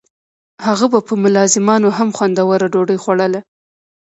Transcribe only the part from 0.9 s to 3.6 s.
به په ملازمانو هم خوندوره ډوډۍ خوړوله.